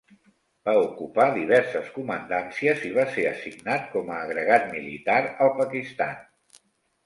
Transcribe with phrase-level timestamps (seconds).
[0.69, 6.21] Va ocupar diverses comandàncies i va ser assignat com a agregat militar al Pakistan.